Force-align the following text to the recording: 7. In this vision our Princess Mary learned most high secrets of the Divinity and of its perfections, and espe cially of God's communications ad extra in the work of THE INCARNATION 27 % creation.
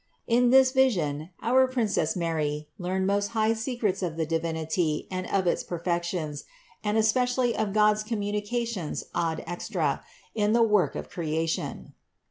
7. 0.27 0.45
In 0.45 0.49
this 0.49 0.71
vision 0.71 1.29
our 1.43 1.67
Princess 1.67 2.15
Mary 2.15 2.67
learned 2.79 3.05
most 3.05 3.27
high 3.37 3.53
secrets 3.53 4.01
of 4.01 4.17
the 4.17 4.25
Divinity 4.25 5.07
and 5.11 5.27
of 5.27 5.45
its 5.45 5.61
perfections, 5.63 6.43
and 6.83 6.97
espe 6.97 7.21
cially 7.21 7.53
of 7.53 7.71
God's 7.71 8.01
communications 8.01 9.03
ad 9.13 9.43
extra 9.45 10.03
in 10.33 10.53
the 10.53 10.63
work 10.63 10.95
of 10.95 11.03
THE 11.07 11.09
INCARNATION 11.09 11.61
27 11.61 11.83
% 11.83 11.93
creation. 11.93 11.93